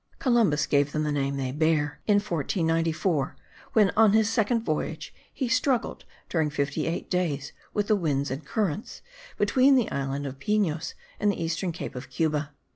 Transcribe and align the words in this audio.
Columbus 0.17 0.65
gave 0.65 0.93
them 0.93 1.03
the 1.03 1.11
name 1.11 1.37
they 1.37 1.51
bear, 1.51 2.01
in 2.07 2.15
1494, 2.15 3.35
when, 3.73 3.91
on 3.95 4.13
his 4.13 4.27
second 4.27 4.63
voyage, 4.65 5.13
he 5.31 5.47
struggled 5.47 6.05
during 6.27 6.49
fifty 6.49 6.87
eight 6.87 7.07
days 7.07 7.53
with 7.75 7.85
the 7.85 7.95
winds 7.95 8.31
and 8.31 8.43
currents 8.43 9.03
between 9.37 9.75
the 9.75 9.91
island 9.91 10.25
of 10.25 10.39
Pinos 10.39 10.95
and 11.19 11.31
the 11.31 11.39
eastern 11.39 11.71
cape 11.71 11.93
of 11.93 12.09
Cuba. 12.09 12.49